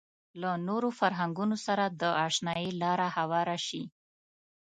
[0.41, 3.83] له نورو فرهنګونو سره د اشنايي لاره هواره شي.